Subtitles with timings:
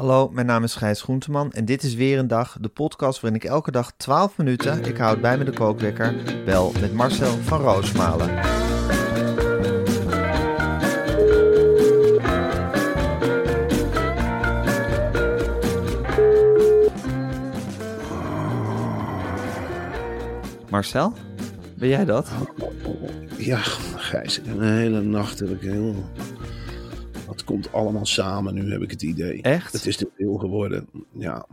[0.00, 3.40] Hallo, mijn naam is Gijs Groenteman en dit is weer een dag, de podcast waarin
[3.40, 7.60] ik elke dag 12 minuten, ik houd bij me de kookwekker, bel met Marcel van
[7.60, 8.34] Roosmalen.
[20.70, 21.12] Marcel,
[21.74, 22.30] ben jij dat?
[23.36, 23.58] Ja,
[23.96, 25.94] Gijs, een hele nacht heb ik heel...
[27.50, 29.42] Komt allemaal samen nu, heb ik het idee.
[29.42, 29.72] Echt?
[29.72, 30.88] Het is te veel geworden.
[31.12, 31.46] Ja,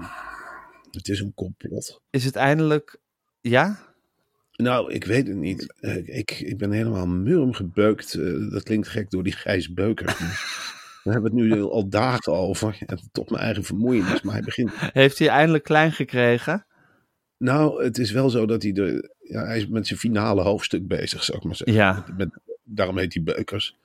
[0.92, 2.02] het is een complot.
[2.10, 2.98] Is het eindelijk,
[3.42, 3.80] ja?
[4.56, 5.74] Nou, ik weet het niet.
[5.80, 8.14] Eh, Ik, ik ben helemaal murm gebeukt.
[8.14, 10.06] Eh, Dat klinkt gek door die Gijs Beuker.
[11.04, 12.78] We hebben het nu al dagen over.
[12.86, 14.22] En tot mijn eigen vermoeienis.
[14.22, 16.66] Maar hij begint Heeft hij eindelijk klein gekregen?
[17.38, 19.16] Nou, het is wel zo dat hij de.
[19.20, 21.76] Ja, hij is met zijn finale hoofdstuk bezig, zou ik maar zeggen.
[21.78, 22.06] Ja.
[22.18, 22.30] Met,
[22.64, 23.78] daarom heet hij Beukers.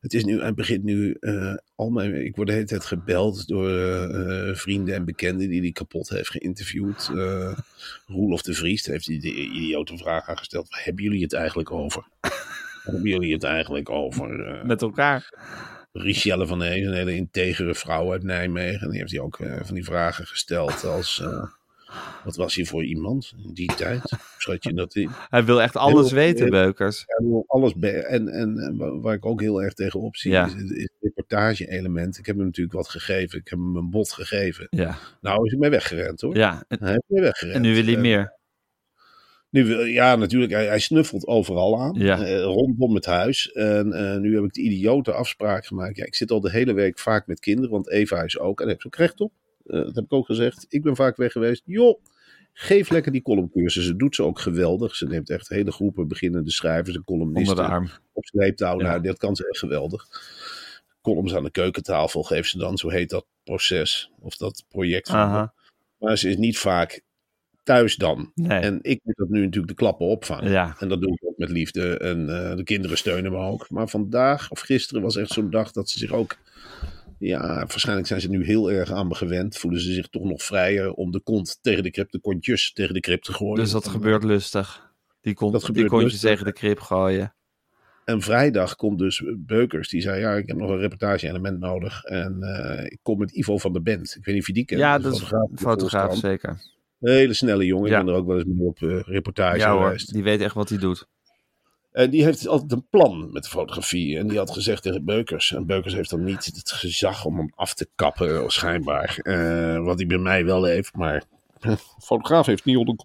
[0.00, 1.16] Het is nu, hij begint nu.
[1.20, 5.60] eh, al mijn, ik word de hele tijd gebeld door eh, vrienden en bekenden die
[5.60, 7.10] hij kapot heeft geïnterviewd.
[7.16, 7.58] Eh
[8.06, 12.06] Roelof de Vries heeft hij de idiote vraag aangesteld: waar hebben jullie het eigenlijk over?
[12.20, 14.46] Waar hebben jullie het eigenlijk over?
[14.46, 15.34] Eh, Met elkaar?
[15.92, 18.80] Richelle van Hees, een hele integere vrouw uit Nijmegen.
[18.80, 21.22] En die heeft hij ook eh, van die vragen gesteld als...
[22.24, 24.16] wat was hij voor iemand in die tijd?
[24.38, 25.10] Schat je dat in?
[25.28, 27.04] Hij wil echt alles Heel- weten, heel- Beukers.
[27.06, 30.46] Hij wil alles en, en, en wa- waar ik ook heel erg tegenop zie, Ja.
[30.46, 32.18] is, is het reportage-element.
[32.18, 33.38] Ik heb hem natuurlijk wat gegeven.
[33.38, 34.66] Ik heb hem een bod gegeven.
[34.70, 36.36] Ja, Nou is hij mee weggerend hoor.
[36.36, 36.64] ja.
[36.68, 37.56] En, Hij mee weggerend.
[37.56, 38.38] en nu wil hij Eh, meer.
[39.50, 40.52] Nu, wil- ja, natuurlijk.
[40.52, 41.94] Hij, hij snuffelt overal aan.
[41.98, 42.24] Ja.
[42.24, 43.52] eh, rondom het huis.
[43.52, 45.96] En eh, nu heb ik de idiote afspraak gemaakt.
[45.96, 47.70] Ja, ik zit al de hele week vaak met kinderen.
[47.70, 48.60] Want Eva is ook.
[48.60, 49.32] En daar heeft ze ook recht op.
[49.66, 50.66] Eh, dat heb ik ook gezegd.
[50.68, 51.62] Ik ben vaak weg geweest.
[51.64, 52.00] Joh,
[52.52, 53.98] geef lekker die columncursussen.
[53.98, 54.94] Doet ze ook geweldig.
[54.94, 57.90] Ze neemt echt hele groepen beginnende schrijvers en columnisten Onder de arm.
[58.12, 58.80] op sleeptouw.
[58.80, 58.86] Ja.
[58.86, 60.06] Nou, dat kan ze echt geweldig.
[61.02, 62.78] Columns aan de keukentafel geeft ze dan.
[62.78, 64.10] Zo heet dat proces.
[64.20, 65.08] Of dat project.
[65.10, 65.52] van.
[65.98, 67.02] Maar ze is niet vaak
[67.62, 68.32] thuis dan.
[68.34, 68.58] Nee.
[68.58, 70.50] En ik moet dat nu natuurlijk de klappen opvangen.
[70.50, 70.76] Ja.
[70.78, 71.98] En dat doe ik ook met liefde.
[71.98, 73.70] En eh, de kinderen steunen me ook.
[73.70, 76.36] Maar vandaag of gisteren was echt zo'n dag dat ze zich ook.
[77.20, 79.56] Ja, waarschijnlijk zijn ze nu heel erg aan me gewend.
[79.56, 82.94] Voelen ze zich toch nog vrijer om de kont tegen de krip, de kontjes tegen
[82.94, 83.54] de krip te gooien.
[83.56, 84.92] Dus dat En, gebeurt lustig.
[85.20, 86.30] Die, Dat die kontjes lustig.
[86.30, 87.34] tegen de krip gooien.
[88.04, 89.88] En vrijdag komt dus Beukers.
[89.88, 92.04] Die zei: Ja, ik heb nog een reportage-element nodig.
[92.04, 94.16] En eh, ik kom met Ivo van der Bent.
[94.16, 94.80] Ik weet niet of je die kent.
[94.80, 96.60] Ja, De dat is fotograaf een de fotograaf zeker.
[96.98, 97.90] Hele snelle jongen.
[97.90, 97.98] Ja.
[97.98, 100.54] Ik ben er ook wel eens mee op eh, reportage Ja hoor, die weet echt
[100.54, 101.06] wat hij doet.
[101.92, 104.18] En die heeft altijd een plan met de fotografie.
[104.18, 105.54] En die had gezegd tegen Beukers.
[105.54, 109.18] En Beukers heeft dan niet het gezag om hem af te kappen, schijnbaar.
[109.22, 110.96] Eh, wat hij bij mij wel heeft.
[110.96, 111.24] Maar
[111.60, 112.96] de fotograaf heeft niet onder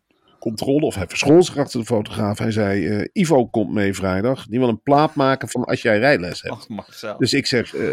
[0.45, 0.85] controle.
[0.85, 2.37] Of hij verschool zich achter de fotograaf.
[2.37, 4.45] Hij zei, eh, Ivo komt mee vrijdag.
[4.45, 6.69] Die wil een plaat maken van als jij rijles hebt.
[6.69, 7.17] Marcel.
[7.17, 7.85] Dus ik zeg, eh,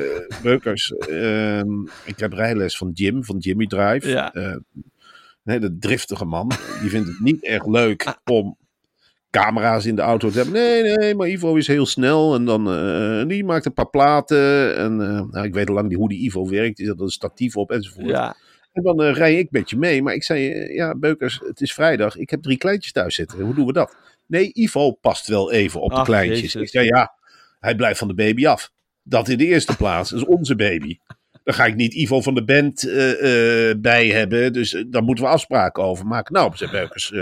[0.42, 4.08] Beukers, ehm, ik heb rijles van Jim, van Jimmy Drive.
[4.08, 4.32] Ja.
[4.32, 6.48] Eh, een hele driftige man.
[6.80, 8.56] Die vindt het niet erg leuk om
[9.32, 10.54] camera's in de auto te hebben.
[10.54, 12.34] Nee, nee, maar Ivo is heel snel.
[12.34, 14.76] En dan, eh, die maakt een paar platen.
[14.76, 16.76] En eh, nou, ik weet al lang niet hoe die Ivo werkt.
[16.76, 18.08] Die zet er een statief op enzovoort.
[18.08, 18.36] Ja,
[18.72, 20.02] En dan eh, rij ik met je mee.
[20.02, 22.16] Maar ik zei, ja, Beukers, het is vrijdag.
[22.16, 23.40] Ik heb drie kleintjes thuis zitten.
[23.40, 23.96] Hoe doen we dat?
[24.26, 26.40] Nee, Ivo past wel even op de kleintjes.
[26.40, 26.62] Jezus.
[26.62, 27.14] Ik zei, ja,
[27.60, 28.70] hij blijft van de baby af.
[29.02, 30.10] Dat in de eerste plaats.
[30.10, 30.96] Dat is onze baby.
[31.44, 32.82] Daar ga ik niet Ivo van de band
[33.80, 34.52] bij hebben.
[34.52, 36.34] Dus daar moeten we afspraken over maken.
[36.34, 37.12] Nou, zei Beukers,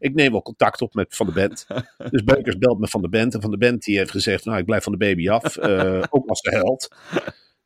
[0.00, 1.66] ik neem wel contact op met Van de Band.
[2.10, 3.34] Dus Beukers belt met Van de Band.
[3.34, 5.56] En Van de Band die heeft gezegd, nou, ik blijf van de baby af.
[5.56, 6.88] eh, ook als de held.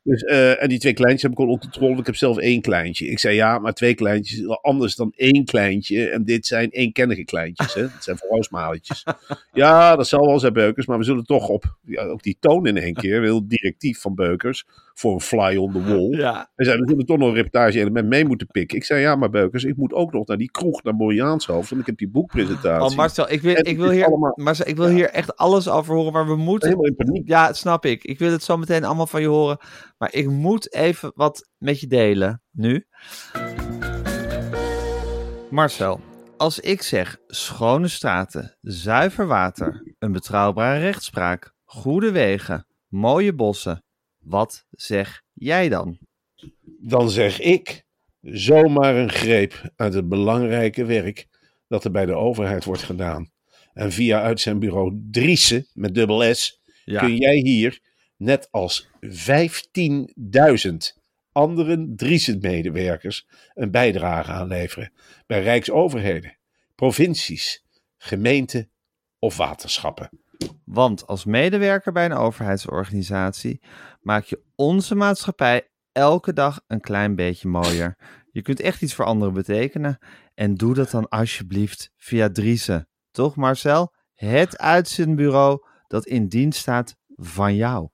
[0.03, 1.99] Dus, eh, en die twee kleintjes heb ik al onder controle.
[1.99, 3.07] Ik heb zelf één kleintje.
[3.07, 6.09] Ik zei ja, maar twee kleintjes is anders dan één kleintje.
[6.09, 7.73] En dit zijn eenkennige kleintjes.
[7.73, 7.81] Hè?
[7.81, 9.03] Dat zijn vrouwsmaletjes.
[9.53, 10.85] ja, dat zal wel zijn Beukers.
[10.85, 13.21] Maar we zullen toch op ja, ook die toon in één keer.
[13.21, 14.65] Heel directief van Beukers.
[14.97, 16.17] Voor een fly on the wall.
[16.17, 16.51] Ja.
[16.55, 18.77] Hij zei, we zullen toch nog een reportage element mee moeten pikken.
[18.77, 21.69] Ik zei, ja, maar Beukers, ik moet ook nog naar die kroeg naar Moriaanshoofd.
[21.69, 22.89] Want ik heb die boekpresentatie.
[22.91, 25.69] Oh, Marcel, ik wil, En ik wil, hier, allemaal- Marcel, ik wil hier echt alles
[25.69, 26.69] over horen, maar we moeten...
[26.69, 27.27] Helemaal in paniek.
[27.27, 28.03] Ja, dat snap ik.
[28.03, 29.57] Ik wil het zo meteen allemaal van je horen.
[29.97, 32.85] Maar ik moet even wat met je delen, nu.
[35.49, 35.99] Marcel,
[36.37, 43.83] als ik zeg schone straten, zuiver water, een betrouwbare rechtspraak, goede wegen, mooie bossen,
[44.25, 45.97] wat zeg jij dan?
[46.79, 47.83] Dan zeg ik,
[48.21, 51.27] zomaar een greep uit het belangrijke werk
[51.67, 53.31] dat er bij de overheid wordt gedaan.
[53.73, 57.79] En via uitzendbureau Driessen, met dubbel S, Ja, kun jij hier,
[58.17, 60.75] net als 15.000
[61.31, 64.93] andere Driessen-medewerkers, een bijdrage aanleveren
[65.25, 66.37] bij rijksoverheden,
[66.75, 67.65] provincies,
[67.97, 68.71] gemeenten
[69.19, 70.09] of waterschappen.
[70.63, 73.61] Want als medewerker bij een overheidsorganisatie
[74.01, 77.97] maak je onze maatschappij elke dag een klein beetje mooier.
[78.31, 79.97] Je kunt echt iets voor anderen betekenen.
[80.33, 82.87] En doe dat dan alsjeblieft via Driessen.
[83.11, 83.93] Toch Marcel?
[84.13, 87.89] Het uitzendbureau dat in dienst staat van jou.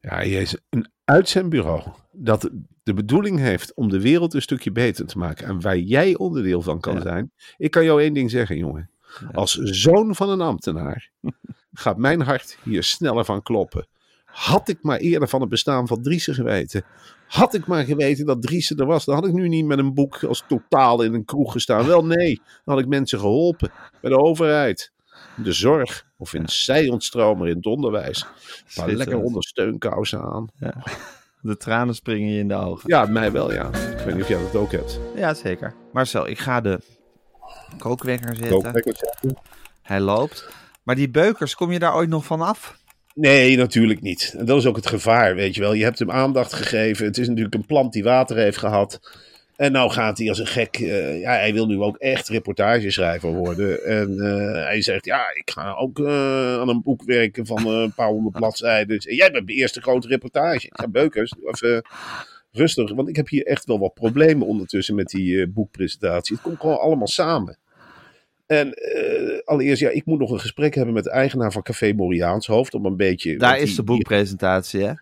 [0.00, 2.50] Ja, Jezus, een uitzendbureau dat
[2.82, 6.62] de bedoeling heeft om de wereld een stukje beter te maken en waar jij onderdeel
[6.62, 7.00] van kan Ja.
[7.00, 7.32] zijn.
[7.56, 8.90] Ik kan jou één ding zeggen, jongen.
[9.32, 11.10] Als zoon van een ambtenaar
[11.78, 13.86] gaat mijn hart hier sneller van kloppen.
[14.24, 16.84] Had ik maar eerder van het bestaan van Driessen geweten.
[17.26, 19.94] Had ik maar geweten dat Driessen er was, dan had ik nu niet met een
[19.94, 21.86] boek als totaal in een kroeg gestaan.
[21.86, 22.34] Wel nee,
[22.64, 23.70] dan had ik mensen geholpen
[24.00, 24.92] bij de overheid.
[25.36, 28.26] De zorg of in zij-ontstromer in het onderwijs.
[28.76, 30.48] Maar lekker ondersteunkousen aan.
[31.40, 32.82] De tranen springen je in de ogen.
[32.86, 33.66] Ja, mij wel, ja.
[33.66, 35.00] Ik weet niet of jij dat ook hebt.
[35.16, 35.74] Ja, zeker.
[35.92, 36.80] Marcel, ik ga de
[37.78, 38.72] kookwekker zetten.
[38.72, 39.38] lekker zetten.
[39.82, 40.48] Hij loopt.
[40.86, 42.76] Maar die beukers, kom je daar ooit nog van af?
[43.14, 44.34] Nee, natuurlijk niet.
[44.38, 45.72] En dat is ook het gevaar, weet je wel.
[45.72, 47.06] Je hebt hem aandacht gegeven.
[47.06, 49.00] Het is natuurlijk een plant die water heeft gehad.
[49.56, 50.76] En nou gaat hij als een gek.
[50.76, 53.84] eh, ja, hij wil nu ook echt reportageschrijver worden.
[53.84, 57.92] En eh, hij zegt: Ja, ik ga ook eh, aan een boek werken van een
[57.94, 58.98] paar honderd bladzijden.
[58.98, 60.66] En jij bent de eerste grote reportage.
[60.66, 61.32] Ik ga beukers.
[61.44, 61.82] Even
[62.52, 62.94] rustig.
[62.94, 66.34] Want ik heb hier echt wel wat problemen ondertussen met die boekpresentatie.
[66.34, 67.58] Het komt gewoon allemaal samen.
[68.46, 71.92] En eh, allereerst, ja, ik moet nog een gesprek hebben met de eigenaar van Café
[71.92, 72.74] Moriaanshoofd.
[72.74, 73.36] Om een beetje.
[73.38, 74.92] Daar is die- de boekpresentatie, hè?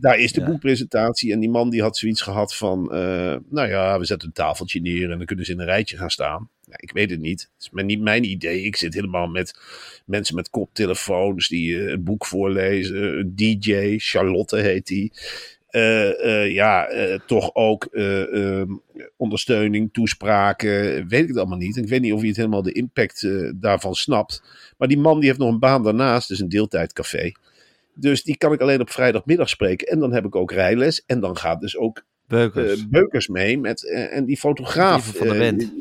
[0.00, 0.46] daar is de Ja.
[0.46, 4.34] boekpresentatie en die man die had zoiets gehad van, eh, nou ja, we zetten een
[4.34, 6.48] tafeltje neer en dan kunnen ze in een rijtje gaan staan.
[6.64, 7.40] Ja, ik weet het niet.
[7.40, 8.62] Het is maar niet mijn idee.
[8.62, 9.60] Ik zit helemaal met
[10.06, 13.18] mensen met koptelefoons die eh, een boek voorlezen.
[13.18, 15.12] Een DJ, Charlotte heet die.
[16.52, 16.88] Ja,
[17.26, 18.72] toch ook eh, ehm,
[19.18, 21.76] ondersteuning, toespraken, weet ik het allemaal niet.
[21.76, 24.42] Ik weet niet of je het helemaal de impact eh, daarvan snapt.
[24.76, 27.32] Maar die man die heeft nog een baan daarnaast, dus een deeltijdcafé.
[27.94, 29.86] Dus die kan ik alleen op vrijdagmiddag spreken.
[29.86, 31.02] En dan heb ik ook rijles.
[31.06, 32.80] En dan gaat dus ook Beukers.
[32.80, 33.58] eh, Beukers mee.
[33.58, 35.08] Met, eh, en die fotograaf.
[35.08, 35.72] Ivo van de Band.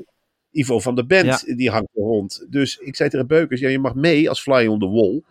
[0.51, 2.45] Ivo van de Band, die hangt er rond.
[2.49, 5.21] Dus ik zei tegen Beukers, ja, je mag mee als fly on the wall.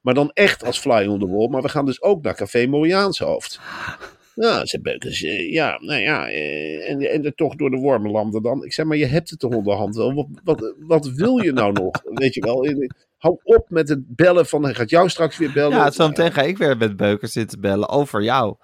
[0.00, 1.48] Maar dan echt als fly on the wall.
[1.48, 3.60] Maar we gaan dus ook naar Café Moriaanshoofd.
[3.60, 8.42] Nou, zei Beukers, eh, ja, nou ja, eh, en, en er toch door de wormenlanden
[8.42, 8.64] dan.
[8.64, 10.14] Ik zei, maar je hebt het toch onderhand wel.
[10.14, 12.02] Wat, wat, wat wil je nou nog?
[12.14, 12.74] Weet je wel,
[13.16, 15.76] hou op met het bellen van, hij gaat jou straks weer bellen.
[15.76, 18.56] Ja, zo meteen ga ik weer met Beukers zitten bellen over jou.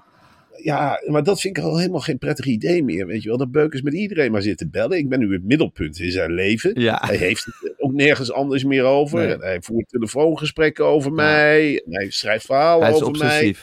[0.62, 3.06] Ja, maar dat vind ik al helemaal geen prettig idee meer.
[3.06, 4.99] Weet je wel, dat Beukers met iedereen maar zit te bellen.
[4.99, 6.80] Ik ben nu het middelpunt in zijn leven.
[6.80, 7.02] Ja.
[7.06, 9.26] Hij heeft het ook nergens anders meer over.
[9.26, 9.37] Nee.
[9.37, 11.82] Hij voert telefoongesprekken over mij.
[11.88, 13.54] Hij schrijft verhalen Hij is over mij.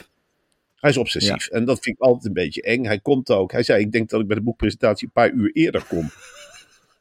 [0.83, 1.47] Hij is obsessief.
[1.47, 2.85] En dat vind ik altijd een beetje eng.
[2.85, 3.51] Hij komt ook.
[3.51, 6.05] Hij zei, ik denk dat ik bij de boekpresentatie een paar uur eerder kom.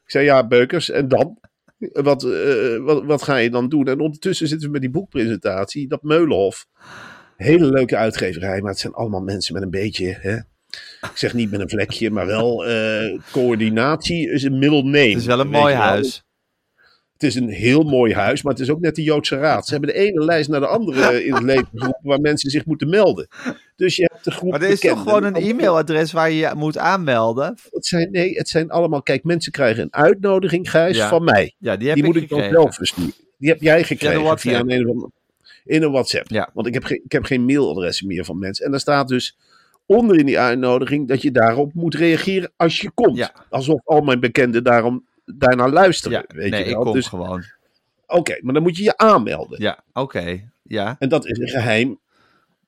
[0.05, 1.39] ik zei, ja, Beukers, en dan?
[1.77, 3.87] Wat, eh, wat, wat ga je dan doen?
[3.87, 5.87] En ondertussen zitten we met die boekpresentatie.
[5.87, 6.67] Dat Meulenhof.
[7.37, 10.17] Hele leuke uitgeverij, maar het zijn allemaal mensen met een beetje...
[10.21, 10.35] Hè,
[11.01, 15.09] ik zeg niet met een vlekje, maar wel eh, coördinatie is een middle name.
[15.09, 16.23] Het is wel een mooi huis.
[17.23, 19.65] Het is een heel mooi huis, maar het is ook net de Joodse Raad.
[19.65, 22.65] Ze hebben de ene lijst naar de andere in het leven geroepen waar mensen zich
[22.65, 23.27] moeten melden.
[23.75, 26.51] Dus je hebt de groep Maar er is toch gewoon een e-mailadres waar je je
[26.55, 27.57] moet aanmelden?
[27.71, 29.01] Het zijn, nee, het zijn allemaal...
[29.01, 31.09] Kijk, mensen krijgen een uitnodiging, Gijs, Ja.
[31.09, 31.55] van mij.
[31.57, 33.13] Ja, die heb Die ik moet ik dan zelf versturen.
[33.37, 35.09] Die heb jij gekregen via, een, een of
[35.65, 36.29] in een WhatsApp.
[36.29, 36.49] Ja.
[36.53, 38.65] Want ik heb, geen, ik heb geen mailadressen meer van mensen.
[38.65, 39.37] En daar staat dus
[39.85, 43.17] onder in die uitnodiging dat je daarop moet reageren als je komt.
[43.17, 43.31] Ja.
[43.49, 46.25] Alsof al mijn bekenden daarom, daarnaar luisteren.
[46.27, 46.83] Ja, weet nee, je ik wel.
[46.83, 47.43] kom Dus, gewoon.
[48.07, 49.61] Oké, maar dan moet je je aanmelden.
[49.61, 50.51] Ja, oké.
[50.63, 50.95] Ja.
[50.99, 51.99] En dat is een geheim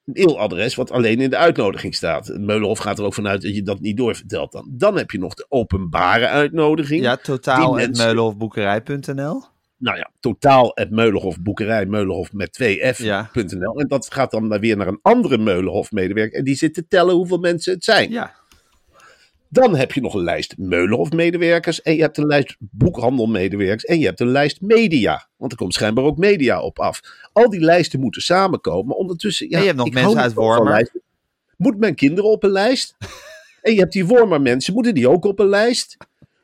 [0.06, 2.38] mailadres wat alleen in de uitnodiging staat.
[2.38, 4.68] Meulenhof gaat er ook vanuit dat je dat niet doorvertelt dan.
[4.72, 7.02] Dan heb je nog de openbare uitnodiging.
[7.02, 9.44] Ja, totaal mensen- meulenhofboekerij.nl.
[9.78, 13.06] Nou ja, totaal het Meulenhof Boekerij, Meulenhof met 2f.nl.
[13.06, 13.30] Ja.
[13.76, 16.38] En dat gaat dan weer naar een andere Meulenhof medewerker.
[16.40, 18.12] En die zit te tellen hoeveel mensen het zijn.
[18.12, 18.34] Ja.
[19.50, 21.82] Dan heb je nog een lijst Meulenhof medewerkers.
[21.82, 23.86] En je hebt een lijst boekhandelmedewerkers.
[23.86, 25.28] En je hebt een lijst media.
[25.38, 27.02] Want er komt schijnbaar ook media op af.
[27.34, 28.86] Al die lijsten moeten samenkomen.
[28.86, 29.50] Maar ondertussen.
[29.50, 30.92] Ja, En je hebt nog mensen uit Wormer.
[31.58, 32.96] Moet mijn kinderen op een lijst?
[33.62, 34.74] en je hebt die Wormer mensen.
[34.74, 35.98] Moeten die ook op een lijst?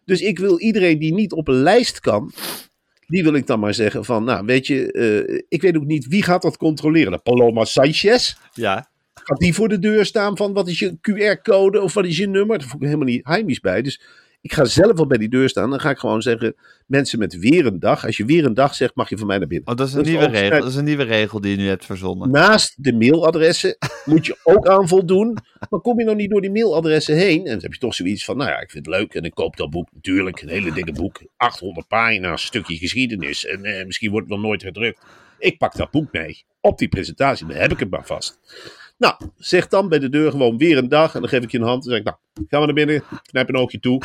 [0.06, 2.32] Dus ik wil iedereen die niet op een lijst kan.
[3.08, 6.08] Die wil ik dan maar zeggen van, nou weet je, eh, ik weet ook niet
[6.08, 7.12] wie gaat dat controleren.
[7.12, 8.91] De Paloma Sanchez, Ja.
[9.32, 12.28] Gaat die voor de deur staan van wat is je QR-code of wat is je
[12.28, 12.60] nummer?
[12.60, 13.82] Daar voel ik helemaal niet heimisch bij.
[13.82, 14.02] Dus
[14.42, 15.70] ik ga zelf wel bij die deur staan.
[15.70, 18.06] Dan ga ik gewoon zeggen, mensen met weer een dag.
[18.06, 19.68] Als je weer een dag zegt, mag je van mij naar binnen.
[19.68, 20.60] Oh, dat is een Dat nieuwe regel.
[20.60, 22.32] Dat is een nieuwe regel die je nu hebt verzonnen.
[22.32, 25.38] Naast de mailadressen moet je ook aan voldoen.
[25.70, 27.40] Maar kom je nou niet door die mailadressen heen?
[27.40, 29.14] En dan heb je toch zoiets van, nou ja, ik vind het leuk.
[29.14, 30.42] En ik koop dat boek natuurlijk.
[30.42, 31.22] Een hele dikke boek.
[31.38, 33.46] 800 pagina's, stukje geschiedenis.
[33.46, 35.02] En eh, misschien wordt het wel nooit gedrukt.
[35.40, 36.44] Ik pak dat boek mee.
[36.62, 37.46] Op die presentatie.
[37.48, 38.40] Dan heb ik het maar vast.
[39.02, 41.14] Nou, zeg dan bij de deur gewoon weer een dag.
[41.14, 41.84] En dan geef ik je een hand.
[41.84, 42.18] Dan zeg ik, nou,
[42.48, 43.04] gaan we naar binnen.
[43.22, 44.02] Knijp een oogje toe.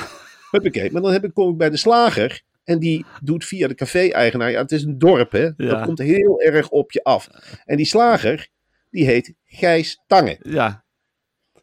[0.51, 0.93] Huppakee.
[0.93, 2.43] Maar dan heb ik, kom ik bij de slager.
[2.65, 4.51] En die doet via de café-eigenaar.
[4.51, 5.43] Ja, het is een dorp, hè.
[5.43, 5.53] Ja.
[5.57, 7.29] Dat komt heel erg op je af.
[7.65, 8.49] En die slager,
[8.91, 10.39] die heet Gijs Tange.
[10.43, 10.85] Ja.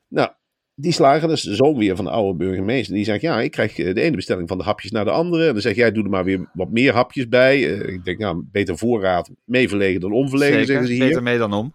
[0.08, 0.30] Nou,
[0.76, 2.96] die slager, dat is de zoon weer van de oude burgemeester.
[2.96, 5.48] Die zegt, ja, ik krijg eh, de ene bestelling van de hapjes naar de andere.
[5.48, 7.80] En dan zeg jij, doe er maar weer wat meer hapjes bij.
[7.80, 10.68] Eh, ik denk, nou, beter voorraad, mee verlegen dan onverlegen, Zeker.
[10.68, 11.08] zeggen ze hier.
[11.08, 11.74] Beter mee dan om.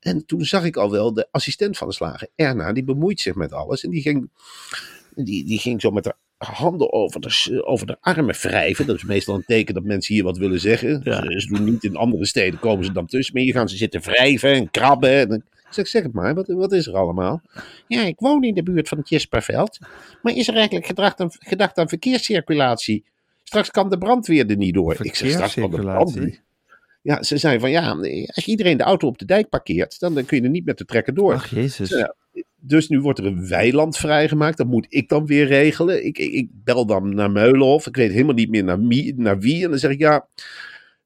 [0.00, 3.34] En toen zag ik al wel de assistent van de slager, Erna, die bemoeit zich
[3.34, 3.84] met alles.
[3.84, 4.30] En die ging,
[5.14, 8.86] die, die ging zo met haar handen over de, over de armen wrijven.
[8.86, 11.00] Dat is meestal een teken dat mensen hier wat willen zeggen.
[11.04, 11.22] Ja.
[11.22, 13.34] Ze, ze doen niet in andere steden, komen ze dan tussen.
[13.34, 15.30] Maar hier gaan ze zitten wrijven en krabben.
[15.30, 17.42] En, zeg, zeg het maar, wat, wat is er allemaal?
[17.86, 19.78] Ja, ik woon in de buurt van het Jesperveld.
[20.22, 23.04] Maar is er eigenlijk gedacht aan, gedacht aan verkeerscirculatie?
[23.44, 24.96] Straks kan de brandweer er niet door.
[25.00, 26.40] Ik zeg, straks kan de brandweer.
[27.02, 27.90] Ja, ze zei van ja,
[28.26, 30.78] als iedereen de auto op de dijk parkeert, dan, dan kun je er niet met
[30.78, 31.34] de trekker door.
[31.34, 31.88] Ach, jezus.
[31.90, 32.14] Ja.
[32.62, 34.56] Dus nu wordt er een weiland vrijgemaakt.
[34.56, 36.04] Dat moet ik dan weer regelen.
[36.06, 37.86] Ik, ik, ik bel dan naar Meulenhof.
[37.86, 39.64] Ik weet helemaal niet meer naar, wie- naar wie.
[39.64, 40.26] En dan zeg ik ja.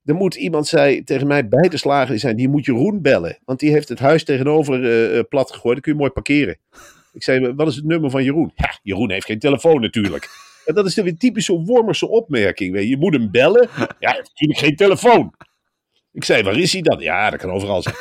[0.05, 3.39] Er moet iemand zei tegen mij bij de slager zei, die moet Jeroen bellen.
[3.45, 5.73] Want die heeft het huis tegenover eh, plat gegooid.
[5.75, 6.57] Dan kun je mooi parkeren.
[7.13, 8.53] Ik zei, wat is het nummer van Jeroen?
[8.55, 10.29] Ja, Jeroen heeft geen telefoon natuurlijk.
[10.65, 12.73] En dat is weer typisch zo'n Wormerse opmerking.
[12.73, 12.89] Weet je.
[12.89, 13.69] je moet hem bellen.
[13.77, 15.35] Ja, hij heeft natuurlijk geen telefoon.
[16.15, 17.01] Ik zei, waar is hij dan?
[17.01, 17.95] Ja, dat kan overal zijn.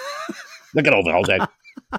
[0.71, 1.47] Dat kan overal zijn.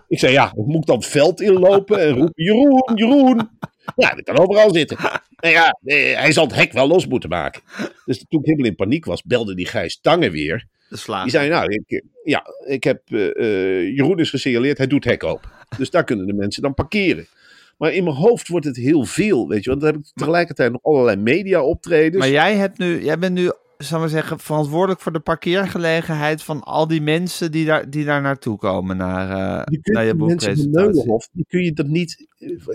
[0.08, 3.50] Ik zei, ja, moet ik dan het veld inlopen en roepen, Jeroen, Jeroen.
[3.96, 4.98] Ja, dat kan overal zitten.
[5.36, 5.78] Nou ja,
[6.16, 7.62] hij zal het hek wel los moeten maken.
[8.04, 10.66] Dus toen ik helemaal in paniek was, belde die Gijs Tange weer.
[10.88, 15.24] Die zei, nou, ik, ja, ik heb, eh, eh, Jeroen is gesignaleerd, hij doet hek
[15.24, 15.50] open.
[15.78, 17.26] Dus daar kunnen de mensen dan parkeren.
[17.78, 19.70] Maar in mijn hoofd wordt het heel veel, weet je.
[19.70, 22.16] Want dan heb ik tegelijkertijd nog allerlei media optredens.
[22.18, 23.50] Maar jij, hebt nu, jij bent nu,
[23.84, 28.20] zal maar zeggen, verantwoordelijk voor de parkeergelegenheid van al die mensen die daar, die daar
[28.20, 31.28] naartoe komen naar, eh, Je naar je boekpresentatie.
[31.32, 32.26] Die kun je dat niet,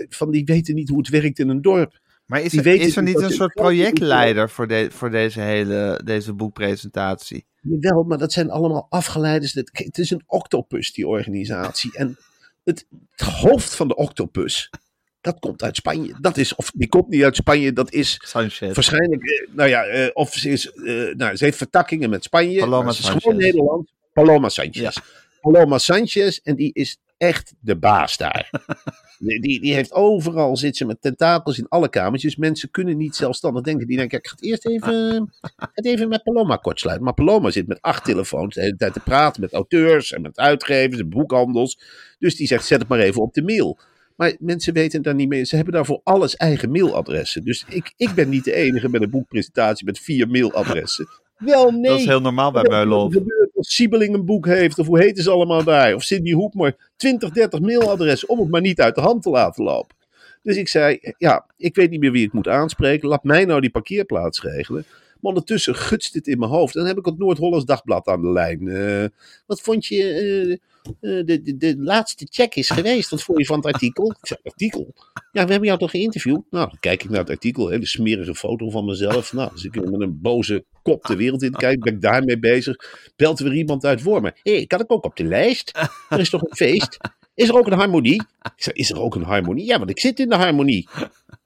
[0.08, 1.98] van die weten niet hoe het werkt in een dorp.
[2.26, 6.32] Maar is er, is er niet een soort projectleider voor, de, voor deze hele deze
[6.32, 7.46] boekpresentatie?
[7.60, 9.52] Jawel, maar dat zijn allemaal afgeleiders.
[9.52, 11.96] Het het is een octopus, die organisatie.
[11.96, 12.16] En
[12.64, 14.70] het, het hoofd van de octopus,
[15.20, 16.14] dat komt uit Spanje.
[16.20, 18.74] Dat is, of die komt niet uit Spanje, dat is Sanchez.
[18.74, 22.60] waarschijnlijk, eh, nou ja, eh, of ze is, eh, nou, ze heeft vertakkingen met Spanje.
[22.60, 23.92] Paloma ze is gewoon Nederland.
[24.12, 24.80] Paloma Sanchez.
[24.80, 24.92] Ja.
[25.40, 28.50] Paloma Sanchez, en die is echt de baas daar.
[29.18, 32.36] die, die, die heeft overal, zit ze met tentakels in alle kamertjes.
[32.36, 33.86] Mensen kunnen niet zelfstandig denken.
[33.86, 35.32] Die denken, ik ga het eerst even,
[35.74, 37.04] het even met Paloma kortsluiten.
[37.04, 40.38] Maar Paloma zit met acht telefoons de hele tijd te praten met auteurs en met
[40.38, 41.78] uitgevers en boekhandels.
[42.18, 43.78] Dus die zegt, zet het maar even op de mail.
[44.20, 45.44] Maar mensen weten daar niet meer.
[45.44, 47.44] Ze hebben daar voor alles eigen mailadressen.
[47.44, 51.08] Dus ik, ik ben niet de enige met een boekpresentatie met vier mailadressen.
[51.36, 51.90] Wel, nee.
[51.90, 55.30] Dat is heel normaal bij gebeurt Als Siebeling een boek heeft, of hoe heten ze
[55.30, 59.22] allemaal daar, of Cindy Hoepmer, 20, 30 mailadressen om het maar niet uit de hand
[59.22, 59.96] te laten lopen.
[60.42, 63.60] Dus ik zei, ja, ik weet niet meer wie ik moet aanspreken, laat mij nou
[63.60, 64.84] die parkeerplaats regelen.
[65.20, 66.74] Maar ondertussen gutst dit in mijn hoofd.
[66.74, 68.68] En dan heb ik het Noord-Hollands Dagblad aan de lijn.
[68.68, 69.04] Eh,
[69.46, 73.56] wat vond je, eh, eh, de, de, laatste check is geweest, wat vond je van
[73.56, 74.10] het artikel?
[74.10, 74.94] Ik zei, artikel?
[75.32, 76.42] Ja, we hebben jou toch geïnterviewd?
[76.50, 79.32] Nou, dan kijk ik naar het artikel, hele smerige foto van mezelf.
[79.32, 82.76] Nou, dus ik met een boze kop de wereld in kijk, ben ik daarmee bezig.
[83.16, 84.32] Belt weer iemand uit Wormen.
[84.42, 85.78] Hé, hey, kan ik ook op de lijst?
[86.08, 86.96] Er is toch een feest?
[87.34, 88.22] Is er ook een harmonie?
[88.42, 89.66] Ik zei, is er ook een harmonie?
[89.66, 90.88] Ja, want ik zit in de harmonie.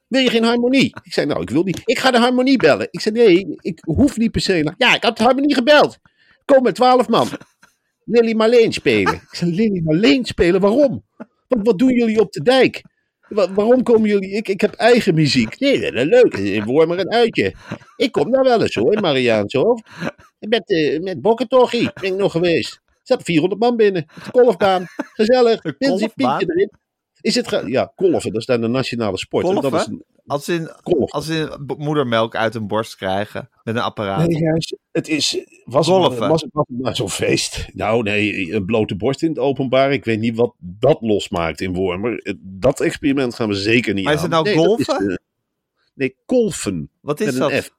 [0.06, 0.94] Wil je geen harmonie?
[1.02, 1.80] Ik zei, nou, ik wil niet.
[1.84, 2.88] Ik ga de harmonie bellen.
[2.90, 4.74] Ik zei, nee, ik hoef niet per se.
[4.78, 5.98] Ja, ik had de harmonie gebeld.
[6.44, 7.28] Kom met twaalf man.
[8.04, 9.14] Lily Marleen spelen.
[9.30, 10.60] Ik zei, Lily Marleen spelen?
[10.60, 11.04] Waarom?
[11.48, 12.82] Wat, wat doen jullie op de dijk?
[13.28, 14.30] Wa- waarom komen jullie?
[14.36, 15.58] Ik, ik heb eigen muziek.
[15.60, 16.34] Nee, dat is leuk.
[16.34, 17.54] In Wormer een uitje.
[17.96, 19.82] Ik kom daar wel eens hoor, in Mariaanshoofd.
[20.38, 22.80] Met, eh met Bokkentochie ben ik nog geweest.
[22.86, 24.04] Er zat 400 man binnen.
[24.32, 24.84] Golfbaan.
[24.96, 25.62] Gezellig.
[25.78, 26.70] Mensen pietje erin.
[27.20, 29.62] Is het ja, golven, dat is dan de nationale sport.
[29.62, 30.70] Dat is een Als in,
[31.06, 34.28] als in moedermelk uit een borst krijgen met een apparaat.
[34.28, 34.76] Nee, juist.
[34.92, 37.68] Het is, was, was, was het maar zo'n feest.
[37.72, 39.92] Nou nee, een blote borst in het openbaar.
[39.92, 42.36] Ik weet niet wat dat losmaakt in Wormer.
[42.40, 45.16] Dat experiment gaan we zeker niet Maar is het nou nee, is, eh,
[45.94, 46.90] nee, kolfen.
[47.00, 47.52] Wat is met dat?
[47.52, 47.70] een F.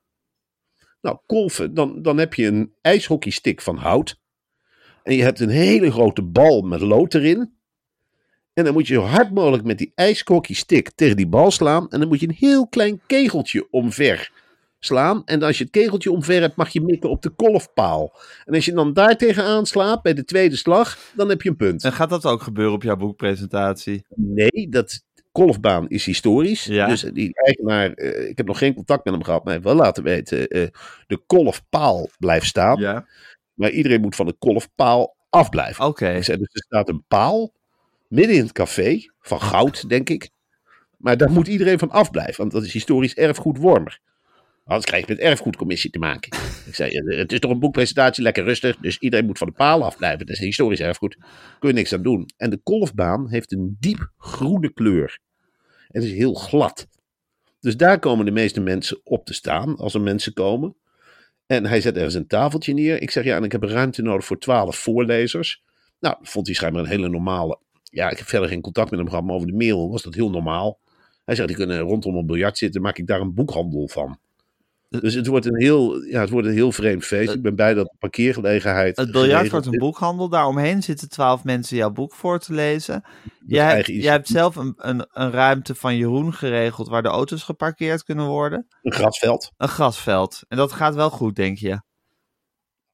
[1.01, 1.73] Nou, kolfen.
[1.73, 4.19] Dan, dan heb je een ijshockeystick van hout.
[5.03, 7.54] En je hebt een hele grote bal met lood erin.
[8.55, 11.89] En dan moet je zo hard mogelijk met die ijshockeystick tegen die bal slaan.
[11.89, 14.31] En dan moet je een heel klein kegeltje omver
[14.79, 15.21] slaan.
[15.25, 18.19] En als je het kegeltje omver hebt, mag je mikken op de kolfpaal.
[18.45, 21.55] En als je dan daar tegenaan slaat bij de tweede slag, dan heb je een
[21.55, 21.83] punt.
[21.83, 24.05] En gaat dat ook gebeuren op jouw boekpresentatie?
[24.15, 26.65] Nee, dat kolfbaan is historisch.
[26.65, 26.88] Ja.
[26.88, 29.75] Dus die eigenaar, eh, ik heb nog geen contact met hem gehad, maar hij heeft
[29.75, 30.67] wel laten weten, eh,
[31.07, 32.79] de kolfpaal blijft staan.
[32.79, 33.07] Ja.
[33.53, 35.85] Maar iedereen moet van de kolfpaal afblijven.
[35.85, 36.13] Oké.
[36.13, 37.53] Dus er staat een paal
[38.07, 40.29] midden in het café, van goud, denk ik.
[40.97, 44.00] Maar daar moet iedereen van afblijven, want dat is historisch erfgoed Wormer.
[44.65, 46.38] Anders krijg je met erfgoedcommissie te maken.
[46.67, 48.77] Ik zei, eh, het is toch een boekpresentatie, lekker rustig.
[48.77, 50.25] Dus iedereen moet van de paal afblijven.
[50.25, 51.17] Dat is historisch erfgoed.
[51.59, 52.29] Kun je niks aan doen.
[52.38, 55.19] En de kolfbaan heeft een diep groene kleur.
[55.88, 56.88] Het is heel glad.
[57.59, 60.75] Dus daar komen de meeste mensen op te staan, als er mensen komen.
[61.45, 63.01] En hij zet ergens een tafeltje neer.
[63.01, 65.63] Ik zeg, ja, en ik heb ruimte nodig voor twaalf voorlezers.
[66.00, 67.59] Nou, dat vond hij schijnbaar een hele normale...
[67.95, 70.13] Ja, ik heb verder geen contact met hem gehad, maar over de mail was dat
[70.13, 70.79] heel normaal.
[71.25, 74.17] Hij zegt, die kunnen rondom een biljart zitten, maak ik daar een boekhandel van.
[74.89, 77.33] Dus het wordt een heel, ja, het wordt een heel vreemd feest.
[77.33, 78.97] Ik ben blij dat de parkeergelegenheid.
[78.97, 80.29] Het biljart wordt een boekhandel.
[80.29, 83.03] Daaromheen zitten twaalf mensen jouw boek voor te lezen.
[83.47, 88.03] Jij, jij hebt zelf een, een, een ruimte van Jeroen geregeld waar de auto's geparkeerd
[88.03, 88.67] kunnen worden.
[88.81, 89.51] Een grasveld.
[89.57, 90.41] Een grasveld.
[90.47, 91.81] En dat gaat wel goed, denk je?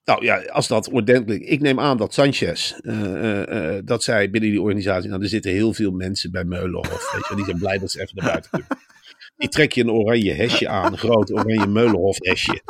[0.06, 1.44] Nou ja, als dat ordentelijk.
[1.44, 5.10] Ik neem aan dat Sanchez, eh, eh, eh, dat zij binnen die organisatie.
[5.10, 7.12] Nou, er zitten heel veel mensen bij Meulenhof.
[7.14, 8.78] Weet je, die zijn blij dat ze even naar buiten kunnen.
[9.38, 12.62] Die trek je een oranje hesje aan, een groot oranje Meulenhof hesje.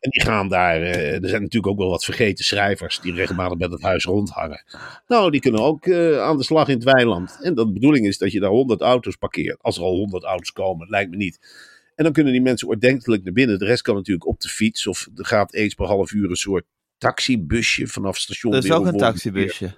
[0.00, 0.82] En die gaan daar.
[0.82, 4.64] er zijn natuurlijk ook wel wat vergeten schrijvers die regelmatig met het huis rondhangen.
[5.06, 7.38] Nou, die kunnen ook aan de slag in het weiland.
[7.40, 9.62] En de bedoeling is dat je daar 100 auto's parkeert.
[9.62, 11.38] Als er al 100 auto's komen, lijkt me niet.
[11.94, 13.58] En dan kunnen die mensen ordentelijk naar binnen.
[13.58, 14.86] De rest kan natuurlijk op de fiets.
[14.86, 16.64] Of er gaat eens per half uur een soort
[16.98, 18.52] taxibusje vanaf station.
[18.52, 19.74] Er is ook een taxibusje.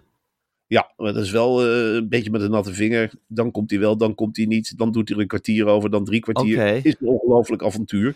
[0.66, 3.12] Ja, maar dat is wel eh, een beetje met een natte vinger.
[3.28, 4.78] Dan komt hij wel, dan komt hij niet.
[4.78, 6.60] Dan doet hij er een kwartier over, dan drie kwartier.
[6.60, 8.14] Het is een ongelooflijk avontuur.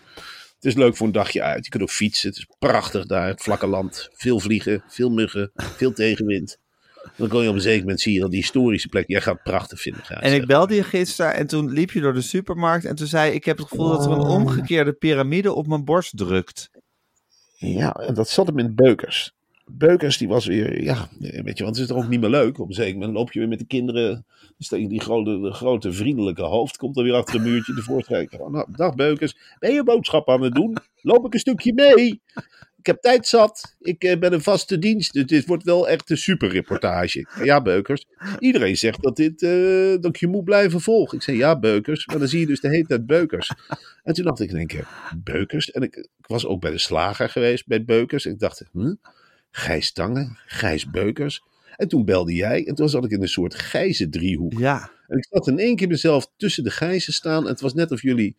[0.55, 1.65] Het is leuk voor een dagje uit.
[1.65, 2.29] Je kunt ook fietsen.
[2.29, 4.09] Het is prachtig daar, het vlakke land.
[4.13, 6.59] Veel vliegen, veel muggen, veel tegenwind.
[7.17, 9.09] Dan kon je op een zeker moment zien dat die historische plek.
[9.09, 10.03] Jij gaat het prachtig vinden.
[10.07, 13.33] En ik belde je gisteren en toen liep je door de supermarkt en toen zei
[13.33, 16.71] ik heb het gevoel dat er een omgekeerde piramide op mijn borst drukt.
[17.57, 19.33] Ja, en dat zat hem in Beukers.
[19.73, 22.59] Beukers, die was weer, ja, weet je, want het is toch ook niet meer leuk.
[22.59, 24.13] Op een zeker moment loop je weer met de kinderen.
[24.41, 28.29] Dan steek die grote, de grote vriendelijke hoofd, komt er weer achter een muurtje tevoorschijn.
[28.39, 30.77] Oh, nou, dag Beukers, ben je boodschap aan het doen?
[31.01, 32.23] Loop ik een stukje mee?
[32.81, 33.77] Ik heb tijd zat.
[33.81, 35.13] Ik eh, ben een vaste dienst.
[35.13, 37.27] Dus dit wordt wel echt een superreportage.
[37.43, 38.07] Ja, Beukers.
[38.39, 41.17] Iedereen zegt dat, dit, eh, dat je moet blijven volgen.
[41.17, 42.07] Ik zei ja, Beukers.
[42.07, 43.53] Maar dan zie je dus de hele tijd Beukers.
[44.03, 45.71] En toen dacht ik in één keer, Beukers?
[45.71, 48.27] En ik, ik was ook bij de slager geweest bij Beukers.
[48.27, 48.95] En ik dacht, hm?
[49.51, 51.43] Gijs Tangen, Gijs Beukers.
[51.77, 52.67] En toen belde jij.
[52.67, 54.59] En toen zat ik in een soort gijzen driehoek.
[54.59, 57.43] Ja, En ik zat in één keer mezelf tussen de gijzen staan.
[57.43, 58.37] En het was net of jullie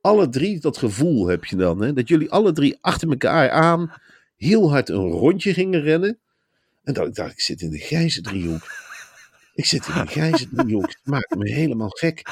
[0.00, 1.82] alle drie, dat gevoel heb je dan.
[1.82, 1.92] Hè?
[1.92, 3.92] Dat jullie alle drie achter elkaar aan
[4.36, 6.18] heel hard een rondje gingen rennen.
[6.82, 8.86] En dat ik dacht, ik zit in de gijzen driehoek.
[9.54, 10.88] Ik zit in de gijzen driehoek.
[10.88, 12.22] Het maakt me helemaal gek.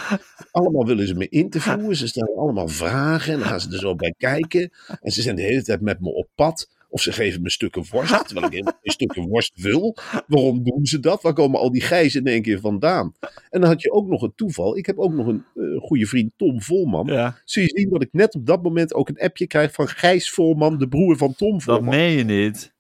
[0.51, 1.97] Allemaal willen ze me interviewen.
[1.97, 3.33] Ze stellen allemaal vragen.
[3.33, 4.73] En dan gaan ze er zo bij kijken.
[5.01, 6.69] En ze zijn de hele tijd met me op pad.
[6.89, 8.11] Of ze geven me stukken worst.
[8.27, 9.97] Terwijl ik helemaal geen stukken worst wil.
[10.27, 11.23] Waarom doen ze dat?
[11.23, 13.13] Waar komen al die gijzen in één keer vandaan?
[13.51, 14.77] En dan had je ook nog een toeval.
[14.77, 17.07] Ik heb ook nog een eh, goede vriend, Tom Volman.
[17.07, 17.39] ja.
[17.45, 20.31] Zie je zien dat ik net op dat moment ook een appje krijg van Gijs
[20.31, 21.85] Volman, de broer van Tom dat Volman.
[21.85, 22.75] meen je niet.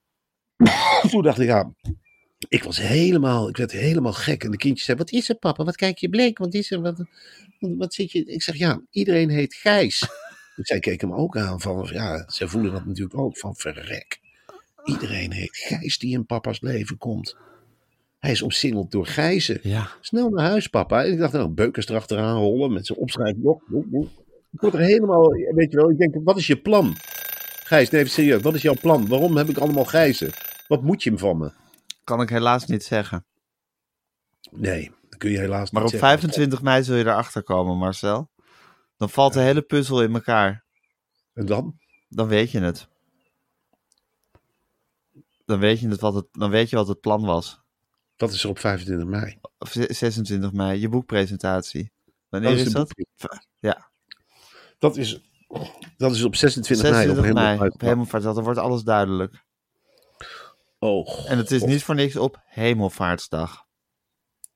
[1.10, 1.72] Toen dacht ik, ja,
[2.48, 4.44] ik was helemaal, ik werd helemaal gek.
[4.44, 5.64] En de kindjes zeiden, wat is er papa?
[5.64, 6.38] Wat kijk je bleek?
[6.38, 6.80] Wat is er?
[6.80, 7.04] Wat,
[7.58, 8.24] wat zit je?
[8.24, 10.08] Ik zeg, ja, iedereen heet Gijs.
[10.56, 14.20] Dus zij keek hem ook aan van, ja, zij voelen dat natuurlijk ook van, verrek.
[14.84, 17.36] Iedereen heet Gijs die in papa's leven komt.
[18.18, 19.58] Hij is omsingeld door Gijzen.
[19.62, 19.90] Ja.
[20.00, 21.04] Snel naar huis, papa.
[21.04, 23.62] En ik dacht, nou, beukers erachteraan rollen met zijn opschrijfblok.
[24.52, 26.96] Ik word er helemaal, weet je wel, ik denk, wat is je plan?
[27.64, 29.08] Gijs, nee, serieus, wat is jouw plan?
[29.08, 30.30] Waarom heb ik allemaal Gijzen?
[30.68, 31.50] Wat moet je hem van me?
[32.06, 33.24] kan ik helaas niet zeggen.
[34.50, 36.18] Nee, dat kun je helaas Maar niet op zeggen.
[36.18, 38.30] 25 mei zul je erachter komen, Marcel.
[38.96, 40.64] Dan valt de hele puzzel in elkaar.
[41.32, 41.78] En dan?
[42.08, 42.88] Dan weet je het.
[45.44, 47.60] Dan weet je, het wat het, dan weet je wat het plan was.
[48.16, 49.38] Wat is er op 25 mei?
[49.58, 51.92] Of ze- 26 mei, je boekpresentatie.
[52.28, 52.94] Wanneer Dat is, dat?
[53.58, 53.90] Ja,
[54.78, 55.20] Dat is,
[55.96, 57.28] dat is op 26, 26 mei.
[57.28, 57.46] Op mei.
[57.46, 59.44] helemaal Op Hemelvaartsdag, dan wordt alles duidelijk.
[60.78, 63.66] Oh, En het is niet voor niks op Hemelvaartsdag.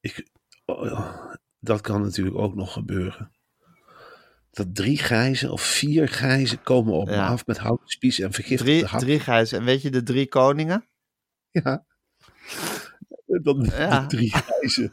[0.00, 0.31] Ik,
[0.64, 3.33] oh, dat kan natuurlijk ook nog gebeuren.
[4.50, 8.86] Dat drie gijzen of vier gijzen komen op me af met houten spies en vergiftigde
[8.86, 9.58] Drie, drie gijzen.
[9.58, 10.88] En weet je de drie koningen?
[11.50, 11.84] Ja.
[13.42, 14.92] Dan de drie gijzen.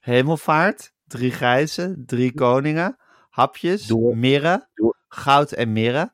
[0.00, 2.96] Hemelvaart, drie gijzen, drie koningen,
[3.28, 6.12] hapjes, Door- mirre, door- goud en mirre,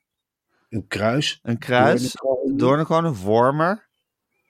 [0.69, 1.39] Een kruis.
[1.43, 2.15] een kruis,
[2.57, 3.89] doornkoning, wormer,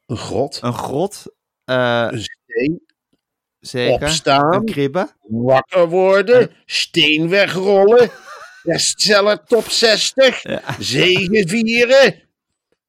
[0.06, 0.58] Een grot.
[0.62, 1.24] een grot,
[1.64, 2.86] eh, Een steen.
[3.60, 4.54] zeker, Opstaan.
[4.54, 6.50] een kribbe, Wakker worden.
[6.64, 8.10] Steen wegrollen.
[8.64, 10.42] Bestseller top 60.
[10.42, 10.62] Ja.
[10.78, 12.22] Zegen vieren.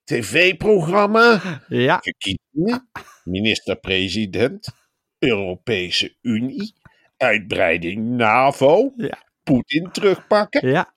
[0.04, 1.62] TV-programma.
[1.68, 2.90] ja, verkiezingen,
[3.24, 4.68] minister-president,
[5.20, 6.74] Europese Unie,
[7.18, 9.24] uitbreiding NAVO, Ja.
[9.44, 10.68] Poetin terugpakken.
[10.70, 10.94] ja.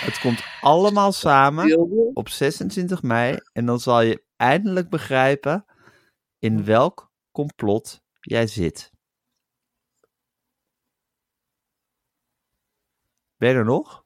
[0.00, 1.76] Het komt allemaal samen
[2.14, 5.64] op 26 mei en dan zal je eindelijk begrijpen
[6.38, 8.89] in welk complot jij zit.
[13.40, 14.04] Ben je er nog?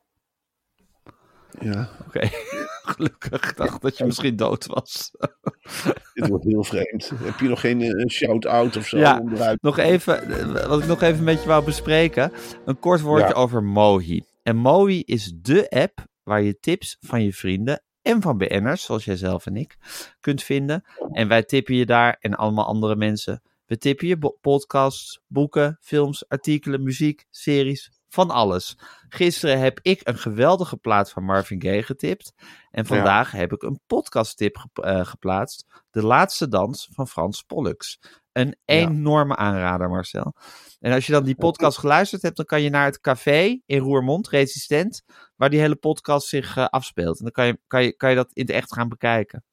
[1.60, 2.28] Ja, Oké,
[2.94, 3.54] gelukkig.
[3.54, 5.10] Dacht dat je misschien dood was.
[6.14, 7.12] dit wordt heel vreemd.
[7.14, 8.98] Heb je nog geen eh, shout-out of zo?
[8.98, 9.22] Ja.
[9.60, 12.32] Nog even, eh, wat ik nog even met je wou bespreken.
[12.64, 13.32] Een kort woordje Ja.
[13.34, 14.24] over Mohi.
[14.42, 19.04] En Mohi is de app waar je tips van je vrienden en van BN'ers, zoals
[19.04, 19.76] jij zelf en ik,
[20.20, 20.84] kunt vinden.
[21.12, 23.42] En wij tippen je daar en allemaal andere mensen.
[23.66, 28.78] We tippen je podcasts, boeken, films, artikelen, muziek, series, van alles.
[29.08, 32.32] Gisteren heb ik een geweldige plaat van Marvin Gaye getipt.
[32.70, 35.82] En vandaag heb ik een podcasttip eh, geplaatst.
[35.90, 37.98] De laatste dans van Frans Pollux.
[38.32, 40.34] Een enorme aanrader, Marcel.
[40.80, 43.78] En als je dan die podcast geluisterd hebt, dan kan je naar het café in
[43.78, 45.02] Roermond, Resistent,
[45.36, 47.18] waar die hele podcast zich eh, afspeelt.
[47.18, 49.44] En dan kan je, kan, je, kan je dat in het echt gaan bekijken.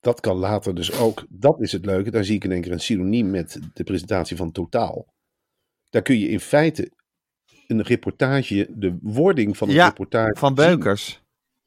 [0.00, 1.24] Dat kan later dus ook.
[1.28, 2.10] Dat is het leuke.
[2.10, 5.06] Daar zie ik in één keer een synoniem met de presentatie van Totaal.
[5.90, 6.92] Daar kun je in feite
[7.66, 10.54] een reportage, de wording van een Ja, reportage Van.
[10.54, 11.20] Beukers.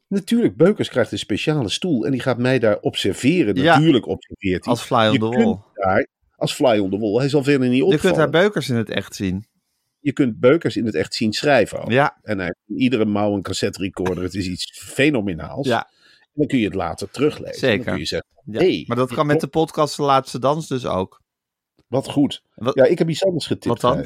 [0.08, 3.56] Natuurlijk, Beukers krijgt een speciale stoel en die gaat mij daar observeren.
[3.56, 3.76] Ja.
[3.78, 4.74] Natuurlijk observeert hij.
[4.74, 5.58] Als fly on Je the kunt wall.
[5.74, 7.14] daar, als fly on the wall.
[7.18, 8.02] Hij zal verder niet Je opvallen.
[8.04, 9.46] kunt daar Beukers in het echt zien.
[10.00, 11.82] je kunt Beukers in het echt zien schrijven.
[11.82, 11.92] ook.
[11.92, 14.24] Ja, En hij heeft in iedere mouw een cassette recorder.
[14.24, 15.68] Het is iets fenomenaals.
[15.68, 15.80] ja,
[16.22, 17.54] En dan kun je het later teruglezen.
[17.54, 17.78] En Zeker.
[17.86, 18.60] Dan kun je zeggen, ja.
[18.60, 21.22] hey, maar dat kan met de podcast De Laatste Dans dus ook.
[21.88, 22.42] wat goed.
[22.56, 23.82] Wat- Ja, ik heb iets anders getipt.
[23.82, 24.06] Wat dan?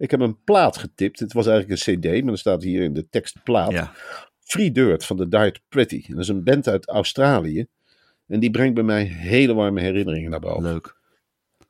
[0.00, 1.18] Ik heb een plaat getipt.
[1.18, 3.72] Het was eigenlijk een cd, maar er staat hier in de tekst plaat.
[3.72, 3.92] Ja.
[4.38, 6.04] Free Dirt van de Dirt Pretty.
[6.08, 7.66] Dat is een band uit Australië.
[8.26, 10.62] En die brengt bij mij hele warme herinneringen naar boven.
[10.62, 10.96] Leuk.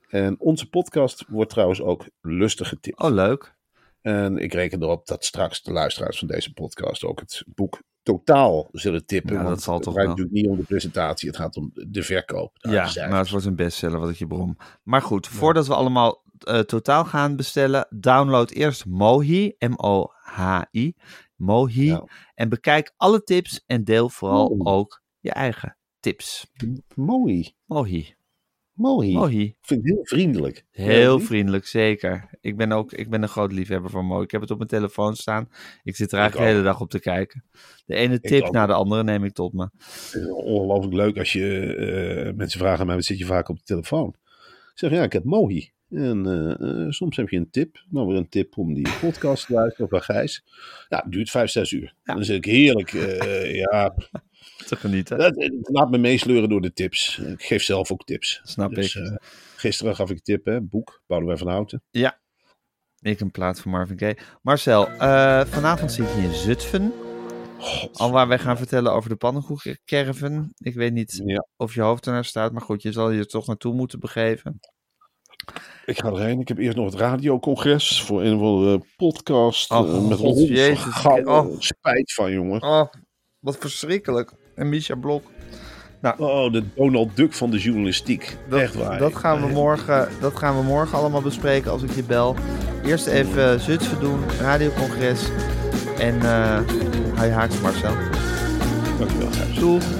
[0.09, 3.01] En onze podcast wordt trouwens ook lustig getipt.
[3.01, 3.55] Oh, leuk.
[4.01, 8.69] En ik reken erop dat straks de luisteraars van deze podcast ook het boek totaal
[8.73, 9.35] zullen tippen.
[9.35, 12.03] Ja, dat zal het toch gaat natuurlijk niet om de presentatie, het gaat om de
[12.03, 12.57] verkoop.
[12.61, 14.57] Ja, maar het wordt een bestseller, wat ik je brom.
[14.83, 20.95] Maar goed, voordat we allemaal eh, totaal gaan bestellen, download eerst Mohi, M-O-H-I,
[21.37, 21.87] Mohi.
[21.87, 22.05] Ja.
[22.35, 24.77] En bekijk alle tips en deel vooral Mohi.
[24.77, 26.51] ook je eigen tips.
[26.95, 28.15] Mooi, Mohi,
[28.73, 29.13] mooi.
[29.13, 29.45] Mohi.
[29.45, 30.67] Ik vind het heel vriendelijk.
[30.71, 32.31] Heel vriendelijk, zeker.
[32.41, 34.23] Ik ben ook ik ben een groot liefhebber van Mohi.
[34.23, 35.49] Ik heb het op mijn telefoon staan.
[35.83, 37.45] Ik zit er eigenlijk de hele dag op te kijken.
[37.87, 39.69] De ene tip na de andere neem ik tot me.
[39.73, 43.49] Het is ongelooflijk leuk als je eh, mensen vragen aan mij, wat zit je vaak
[43.49, 44.15] op de telefoon?
[44.73, 45.71] Ik zeg, ja, ik heb Mohi.
[45.91, 47.85] En eh, eh, soms heb je een tip.
[47.89, 50.45] Nou, weer een tip om die podcast te luisteren van Gijs.
[50.89, 51.95] Ja, het duurt vijf, zes uur.
[52.05, 53.95] Dan zit ik heerlijk, eh, ja,
[54.67, 55.19] Te genieten.
[55.19, 57.19] dat, laat me meesleuren door de tips.
[57.19, 58.41] Ik geef zelf ook tips.
[58.45, 59.19] Snap Dus, ik.
[59.57, 61.83] gisteren gaf ik een tip, hè, boek, Boudewijn van Houten.
[61.91, 62.19] Ja.
[63.01, 64.19] Ik een plaat van Marvin Gaye.
[64.43, 66.93] Marcel, eh, vanavond zit je in Zutphen.
[67.93, 70.53] Al waar wij gaan vertellen over de pannenkoekencaravan.
[70.59, 73.27] Ik weet niet Ja, of je hoofd ernaar staat, maar goed, je zal je er
[73.27, 74.61] toch naartoe moeten begeven.
[75.85, 76.41] Ik ga erheen.
[76.41, 79.71] Ik heb eerst nog het radiocongres voor een of andere podcast.
[79.71, 81.05] Oh, eh, met God, een Jezus.
[81.25, 81.47] Oh.
[81.59, 82.63] spijt van, jongen.
[82.63, 82.87] Oh,
[83.39, 84.33] wat verschrikkelijk.
[84.55, 85.23] En Misha Blok.
[86.19, 88.37] Oh, de Donald Duck van de journalistiek.
[88.49, 88.99] Dat, Echt waar.
[88.99, 92.37] dat, gaan we morgen, dat gaan we morgen allemaal bespreken als ik je bel.
[92.85, 95.29] Eerst even Zutphen doen, radiocongres.
[95.99, 96.61] En eh
[97.15, 97.95] hou je haaks Marcel.
[98.99, 99.59] Dankjewel, Gijs.
[99.59, 100.00] Doeg.